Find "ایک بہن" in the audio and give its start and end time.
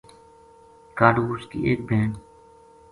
1.67-2.09